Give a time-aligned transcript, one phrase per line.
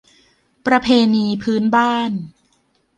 [0.67, 2.11] ประเพณีพื้นบ้าน